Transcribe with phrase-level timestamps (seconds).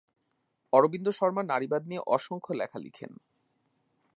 [0.73, 3.11] অরবিন্দ শর্মা নারীবাদ নিয়ে অসংখ্য লেখা লিখেন।